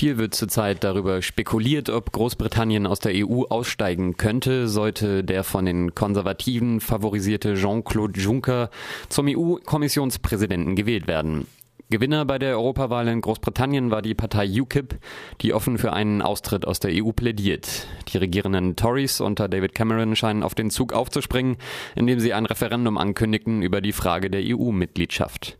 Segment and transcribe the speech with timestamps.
[0.00, 5.66] Viel wird zurzeit darüber spekuliert, ob Großbritannien aus der EU aussteigen könnte, sollte der von
[5.66, 8.70] den Konservativen favorisierte Jean-Claude Juncker
[9.10, 11.46] zum EU-Kommissionspräsidenten gewählt werden.
[11.90, 14.98] Gewinner bei der Europawahl in Großbritannien war die Partei UKIP,
[15.42, 17.86] die offen für einen Austritt aus der EU plädiert.
[18.08, 21.58] Die regierenden Tories unter David Cameron scheinen auf den Zug aufzuspringen,
[21.94, 25.58] indem sie ein Referendum ankündigten über die Frage der EU-Mitgliedschaft.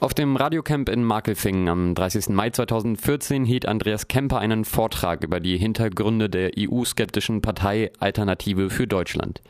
[0.00, 2.28] Auf dem Radiocamp in Makelfingen am 30.
[2.28, 8.86] Mai 2014 hielt Andreas Kemper einen Vortrag über die Hintergründe der EU-skeptischen Partei Alternative für
[8.86, 9.42] Deutschland.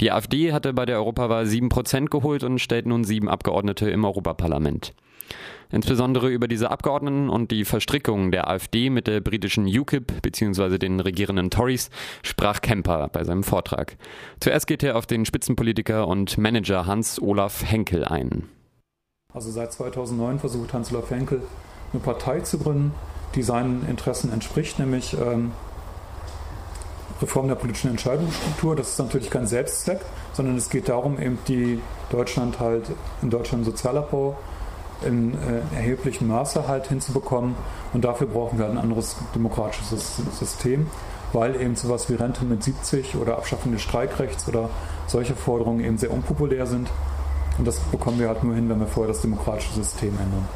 [0.00, 4.04] Die AfD hatte bei der Europawahl sieben Prozent geholt und stellt nun sieben Abgeordnete im
[4.04, 4.94] Europaparlament.
[5.70, 10.78] Insbesondere über diese Abgeordneten und die Verstrickung der AfD mit der britischen UKIP bzw.
[10.78, 11.90] den regierenden Tories
[12.24, 13.96] sprach Kemper bei seinem Vortrag.
[14.40, 18.48] Zuerst geht er auf den Spitzenpolitiker und Manager Hans-Olaf Henkel ein.
[19.34, 21.42] Also seit 2009 versucht Hans-Olaf Henkel
[21.92, 22.94] eine Partei zu gründen,
[23.34, 25.50] die seinen Interessen entspricht, nämlich ähm,
[27.20, 28.76] Reform der politischen Entscheidungsstruktur.
[28.76, 29.98] Das ist natürlich kein Selbstzweck,
[30.34, 32.84] sondern es geht darum, eben die Deutschland halt
[33.22, 34.36] in Deutschland Sozialabbau
[35.04, 37.56] in äh, erheblichem Maße halt hinzubekommen.
[37.92, 40.86] Und dafür brauchen wir ein anderes demokratisches System,
[41.32, 44.70] weil eben sowas wie Rente mit 70 oder Abschaffung des Streikrechts oder
[45.08, 46.88] solche Forderungen eben sehr unpopulär sind.
[47.58, 50.48] Und das bekommen wir halt nur hin, wenn wir vorher das demokratische System ändern.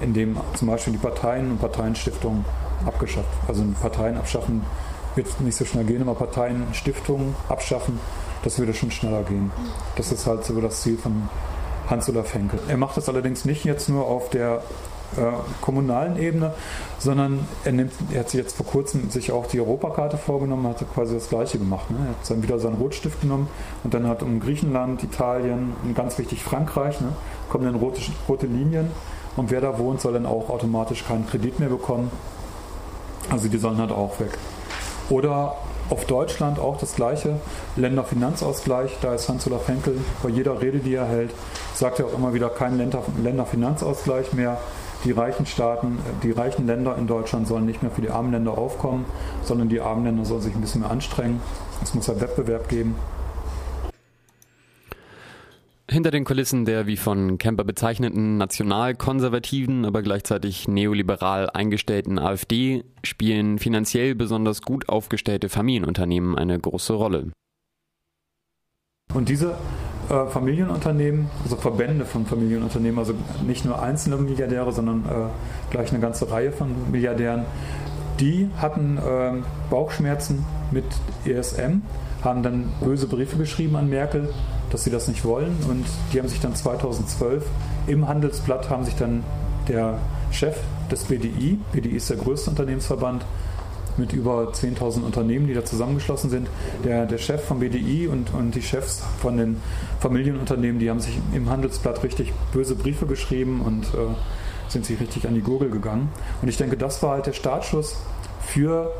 [0.00, 2.44] Indem zum Beispiel die Parteien und Parteienstiftungen
[2.84, 4.62] abgeschafft, also Parteien abschaffen
[5.14, 8.00] wird nicht so schnell gehen, aber Parteienstiftungen abschaffen,
[8.42, 9.52] das würde schon schneller gehen.
[9.96, 11.28] Das ist halt so das Ziel von
[11.88, 12.58] Hans-Olaf Henkel.
[12.68, 14.62] Er macht das allerdings nicht jetzt nur auf der
[15.60, 16.52] kommunalen Ebene,
[16.98, 20.84] sondern er, nimmt, er hat sich jetzt vor kurzem sich auch die Europakarte vorgenommen, hat
[20.92, 21.90] quasi das Gleiche gemacht.
[21.90, 21.98] Ne?
[22.00, 23.48] Er hat dann wieder seinen Rotstift genommen
[23.82, 27.08] und dann hat um Griechenland, Italien und ganz wichtig Frankreich, ne,
[27.48, 28.90] kommen dann rote, rote Linien
[29.36, 32.10] und wer da wohnt, soll dann auch automatisch keinen Kredit mehr bekommen.
[33.30, 34.38] Also die sollen halt auch weg.
[35.10, 35.56] Oder
[35.90, 37.40] auf Deutschland auch das gleiche,
[37.76, 41.30] Länderfinanzausgleich, da ist Hans-Olaf Henkel bei jeder Rede, die er hält,
[41.74, 44.58] sagt er auch immer wieder kein Länderfinanzausgleich mehr,
[45.04, 48.56] die reichen Staaten, die reichen Länder in Deutschland sollen nicht mehr für die armen Länder
[48.56, 49.04] aufkommen,
[49.42, 51.40] sondern die armen Länder sollen sich ein bisschen mehr anstrengen.
[51.82, 52.94] Es muss einen Wettbewerb geben.
[55.90, 63.58] Hinter den Kulissen der wie von Kemper bezeichneten nationalkonservativen, aber gleichzeitig neoliberal eingestellten AfD spielen
[63.58, 67.30] finanziell besonders gut aufgestellte Familienunternehmen eine große Rolle.
[69.12, 69.56] Und diese
[70.10, 73.14] äh, Familienunternehmen, also Verbände von Familienunternehmen, also
[73.46, 77.44] nicht nur einzelne Milliardäre, sondern äh, gleich eine ganze Reihe von Milliardären,
[78.20, 80.84] die hatten äh, Bauchschmerzen mit
[81.24, 81.82] ESM,
[82.22, 84.28] haben dann böse Briefe geschrieben an Merkel,
[84.70, 85.56] dass sie das nicht wollen.
[85.68, 87.44] Und die haben sich dann 2012
[87.86, 89.24] im Handelsblatt haben sich dann
[89.68, 89.98] der
[90.30, 90.56] Chef
[90.90, 93.24] des BDI, BDI ist der größte Unternehmensverband,
[93.98, 96.48] mit über 10.000 Unternehmen, die da zusammengeschlossen sind.
[96.84, 99.60] Der, der Chef vom BDI und, und die Chefs von den
[100.00, 104.14] Familienunternehmen, die haben sich im Handelsblatt richtig böse Briefe geschrieben und äh,
[104.68, 106.08] sind sich richtig an die Gurgel gegangen.
[106.42, 107.96] Und ich denke, das war halt der Startschuss
[108.42, 108.92] für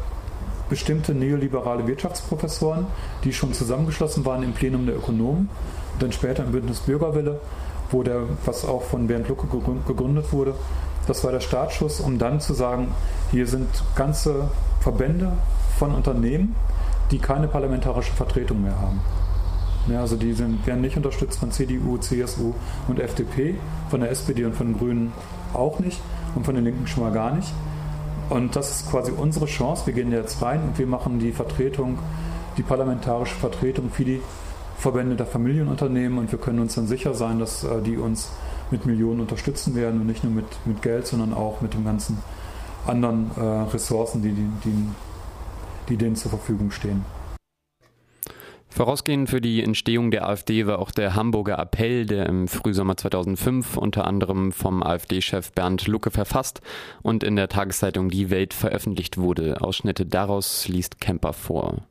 [0.69, 2.87] bestimmte neoliberale Wirtschaftsprofessoren,
[3.23, 5.49] die schon zusammengeschlossen waren im Plenum der Ökonomen
[5.93, 7.41] und dann später im Bündnis Bürgerwille,
[7.91, 9.47] wo der, was auch von Bernd Lucke
[9.87, 10.55] gegründet wurde.
[11.07, 12.89] Das war der Startschuss, um dann zu sagen,
[13.31, 14.49] hier sind ganze
[14.85, 15.33] Verbände
[15.79, 16.55] von Unternehmen,
[17.11, 19.01] die keine parlamentarische Vertretung mehr haben.
[19.89, 22.53] Ja, also die sind, werden nicht unterstützt von CDU, CSU
[22.87, 23.55] und FDP,
[23.89, 25.13] von der SPD und von den Grünen
[25.55, 26.01] auch nicht
[26.35, 27.51] und von den Linken schon mal gar nicht.
[28.29, 29.87] Und das ist quasi unsere Chance.
[29.87, 31.99] Wir gehen jetzt rein und wir machen die Vertretung,
[32.59, 34.21] die parlamentarische Vertretung für die
[34.77, 38.33] Verbände der Familienunternehmen und wir können uns dann sicher sein, dass äh, die uns
[38.71, 42.19] mit Millionen unterstützen werden und nicht nur mit, mit Geld, sondern auch mit dem ganzen
[42.87, 43.41] anderen äh,
[43.71, 44.89] Ressourcen, die, die,
[45.89, 47.05] die denen zur Verfügung stehen.
[48.75, 53.77] Vorausgehend für die Entstehung der AfD war auch der Hamburger Appell, der im Frühsommer 2005
[53.77, 56.61] unter anderem vom AfD-Chef Bernd Lucke verfasst
[57.01, 59.61] und in der Tageszeitung Die Welt veröffentlicht wurde.
[59.61, 61.83] Ausschnitte daraus liest Kemper vor.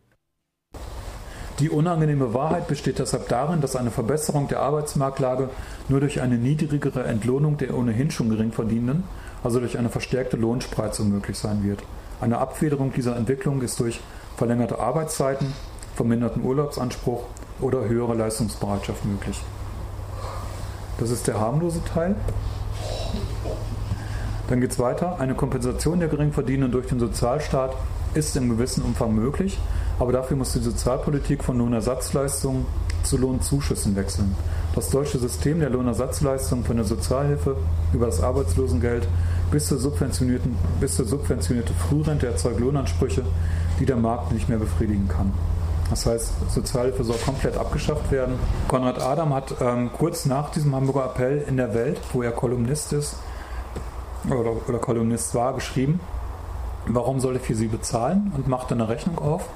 [1.59, 5.51] Die unangenehme Wahrheit besteht deshalb darin, dass eine Verbesserung der Arbeitsmarktlage
[5.87, 9.05] nur durch eine niedrigere Entlohnung der ohnehin schon Geringverdienenden
[9.43, 11.83] also durch eine verstärkte Lohnspreizung möglich sein wird.
[12.21, 13.99] Eine Abfederung dieser Entwicklung ist durch
[14.37, 15.53] verlängerte Arbeitszeiten,
[15.95, 17.25] verminderten Urlaubsanspruch
[17.59, 19.41] oder höhere Leistungsbereitschaft möglich.
[20.99, 22.15] Das ist der harmlose Teil.
[24.47, 25.19] Dann geht es weiter.
[25.19, 27.75] Eine Kompensation der Geringverdienenden durch den Sozialstaat
[28.13, 29.59] ist im gewissen Umfang möglich,
[29.99, 32.65] aber dafür muss die Sozialpolitik von Lohnersatzleistungen
[33.03, 34.35] zu Lohnzuschüssen wechseln.
[34.75, 37.57] Das deutsche System der Lohnersatzleistung von der Sozialhilfe
[37.93, 39.07] über das Arbeitslosengeld
[39.51, 43.23] bis zur subventionierten, bis zur subventionierte Frührente erzeugt Lohnansprüche,
[43.79, 45.31] die der Markt nicht mehr befriedigen kann.
[45.89, 48.35] Das heißt, Sozialhilfe soll komplett abgeschafft werden.
[48.67, 52.93] Konrad Adam hat ähm, kurz nach diesem Hamburger Appell in der Welt, wo er Kolumnist
[52.93, 53.17] ist
[54.27, 55.99] oder, oder Kolumnist war, geschrieben,
[56.87, 59.47] warum soll ich für sie bezahlen und macht eine Rechnung auf.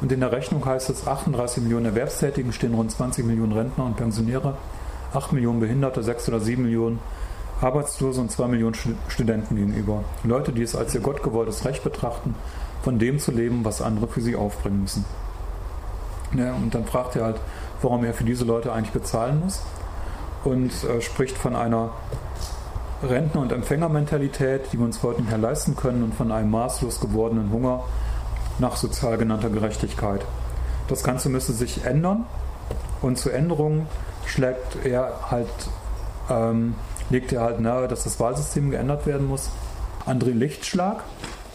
[0.00, 3.96] Und in der Rechnung heißt es, 38 Millionen Erwerbstätigen stehen rund 20 Millionen Rentner und
[3.96, 4.56] Pensionäre,
[5.14, 6.98] 8 Millionen Behinderte, 6 oder 7 Millionen
[7.60, 8.76] Arbeitslose und 2 Millionen
[9.08, 10.04] Studenten gegenüber.
[10.24, 12.34] Leute, die es als ihr gottgewolltes Recht betrachten,
[12.82, 15.04] von dem zu leben, was andere für sie aufbringen müssen.
[16.36, 17.40] Ja, und dann fragt er halt,
[17.80, 19.62] warum er für diese Leute eigentlich bezahlen muss
[20.44, 21.90] und äh, spricht von einer
[23.02, 27.00] Rentner- und Empfängermentalität, die wir uns heute nicht mehr leisten können und von einem maßlos
[27.00, 27.84] gewordenen Hunger
[28.58, 30.24] nach sozial genannter Gerechtigkeit.
[30.88, 32.24] Das Ganze müsste sich ändern
[33.02, 33.86] und zur Änderung
[34.26, 35.48] schlägt er halt,
[36.30, 36.74] ähm,
[37.10, 39.50] legt er halt nahe, dass das Wahlsystem geändert werden muss.
[40.06, 41.02] André Lichtschlag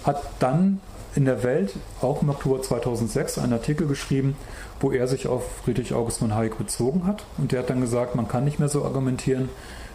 [0.04, 0.80] hat dann
[1.16, 4.36] in der Welt, auch im Oktober 2006, einen Artikel geschrieben,
[4.80, 7.24] wo er sich auf Friedrich August von Hayek bezogen hat.
[7.38, 9.50] Und der hat dann gesagt, man kann nicht mehr so argumentieren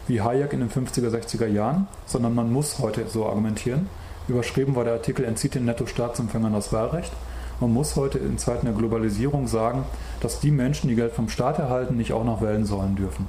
[0.08, 3.88] wie Hayek in den 50er, 60er Jahren, sondern man muss heute so argumentieren.
[4.28, 7.12] Überschrieben war der Artikel Entzieht den Netto-Staatsempfängern das Wahlrecht.
[7.60, 9.84] Man muss heute in Zeiten der Globalisierung sagen,
[10.20, 13.28] dass die Menschen, die Geld vom Staat erhalten, nicht auch noch wählen sollen dürfen.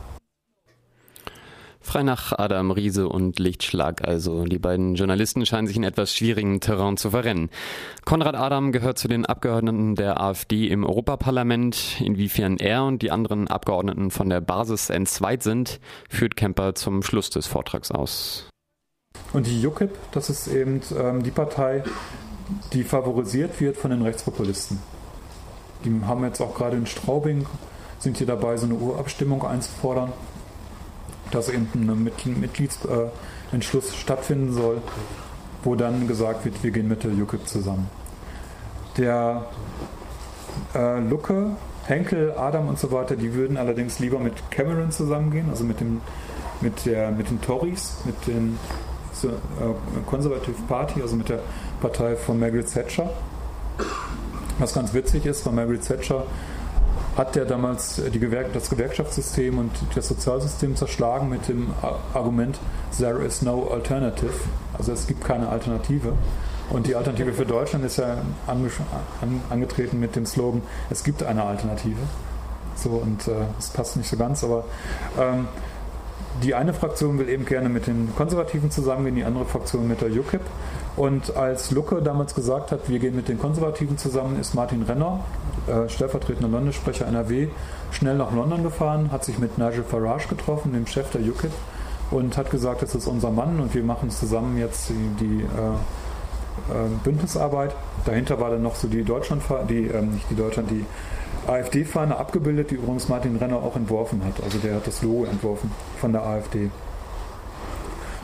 [1.80, 4.44] Frei nach Adam Riese und Lichtschlag also.
[4.44, 7.50] Die beiden Journalisten scheinen sich in etwas schwierigen Terrain zu verrennen.
[8.04, 12.02] Konrad Adam gehört zu den Abgeordneten der AfD im Europaparlament.
[12.02, 15.80] Inwiefern er und die anderen Abgeordneten von der Basis entzweit sind,
[16.10, 18.50] führt Kemper zum Schluss des Vortrags aus.
[19.34, 21.84] Und die UKIP, das ist eben ähm, die Partei,
[22.74, 24.80] die favorisiert wird von den Rechtspopulisten.
[25.84, 27.46] Die haben jetzt auch gerade in Straubing,
[28.00, 30.14] sind hier dabei, so eine Urabstimmung einzufordern
[31.32, 34.82] dass eben ein Mitgliedsentschluss stattfinden soll,
[35.64, 37.90] wo dann gesagt wird, wir gehen mit der UKIP zusammen.
[38.98, 39.46] Der
[40.74, 41.52] äh, Lucke,
[41.86, 46.02] Henkel, Adam und so weiter, die würden allerdings lieber mit Cameron zusammengehen, also mit, dem,
[46.62, 48.58] mit, der, mit den Tories, mit den
[49.24, 49.30] äh,
[50.06, 51.40] Conservative Party, also mit der
[51.82, 53.10] Partei von Margaret Thatcher.
[54.60, 56.24] Was ganz witzig ist, weil Margaret Thatcher
[57.16, 61.74] hat der damals die Gewerk das Gewerkschaftssystem und das Sozialsystem zerschlagen mit dem
[62.14, 62.60] Argument,
[62.98, 64.34] there is no alternative.
[64.78, 66.14] Also es gibt keine Alternative.
[66.70, 68.70] Und die Alternative für Deutschland ist ja ange
[69.22, 71.98] an angetreten mit dem Slogan, es gibt eine Alternative.
[72.76, 74.66] So, und äh, das passt nicht so ganz, aber
[75.20, 75.48] ähm,
[76.44, 80.10] die eine Fraktion will eben gerne mit den Konservativen zusammengehen, die andere Fraktion mit der
[80.10, 80.42] UKIP.
[80.96, 85.20] Und als Lucke damals gesagt hat, wir gehen mit den Konservativen zusammen, ist Martin Renner,
[85.68, 87.50] äh, stellvertretender Landessprecher NRW,
[87.92, 91.52] schnell nach London gefahren, hat sich mit Nigel Farage getroffen, dem Chef der UKIP,
[92.10, 96.74] und hat gesagt, das ist unser Mann und wir machen zusammen jetzt die, die äh,
[96.74, 97.76] äh, Bündnisarbeit.
[98.06, 100.86] Dahinter war dann noch so die Deutschland, die, ähm, nicht die Deutschland, die
[101.48, 104.44] AfD-Fahne abgebildet, die übrigens Martin Renner auch entworfen hat.
[104.44, 106.70] Also der hat das Logo entworfen von der AfD.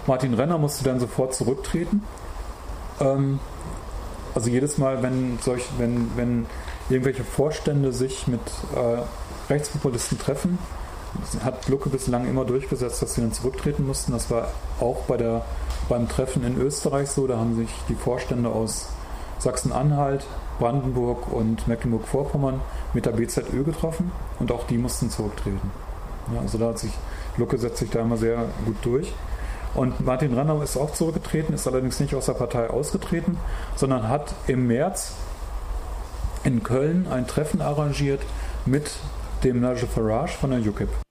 [0.06, 2.04] Martin Renner musste dann sofort zurücktreten
[3.00, 3.40] ähm,
[4.36, 6.46] also jedes Mal, wenn, solch, wenn, wenn
[6.90, 8.42] irgendwelche Vorstände sich mit
[8.75, 10.58] äh, Rechtspopulisten treffen,
[11.44, 14.12] hat Lucke bislang immer durchgesetzt, dass sie dann zurücktreten mussten.
[14.14, 14.48] Das war
[14.80, 15.46] auch bei der,
[15.88, 17.28] beim Treffen in Österreich so.
[17.28, 18.90] Da haben sich die Vorstände aus
[19.44, 20.26] Sachsen-Anhalt,
[20.57, 22.62] Brandenburg und Mecklenburg-Vorpommern
[22.94, 25.71] mit der BZÖ getroffen und auch die mussten zurücktreten.
[26.33, 26.92] Ja, also da hat sich
[27.38, 29.14] Lucke setzt sich da immer sehr gut durch.
[29.76, 33.38] Und Martin Rannau ist auch zurückgetreten, ist allerdings nicht aus der Partei ausgetreten,
[33.76, 35.14] sondern hat im März
[36.44, 38.21] in Köln ein Treffen arrangiert
[38.66, 38.92] mit
[39.44, 41.03] dem Nigel Farage von der UKIP.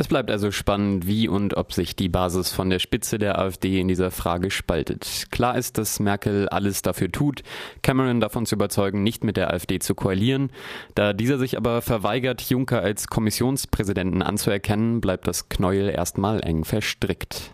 [0.00, 3.78] Es bleibt also spannend, wie und ob sich die Basis von der Spitze der AfD
[3.80, 5.26] in dieser Frage spaltet.
[5.30, 7.42] Klar ist, dass Merkel alles dafür tut,
[7.82, 10.52] Cameron davon zu überzeugen, nicht mit der AfD zu koalieren.
[10.94, 17.52] Da dieser sich aber verweigert, Juncker als Kommissionspräsidenten anzuerkennen, bleibt das Knäuel erstmal eng verstrickt.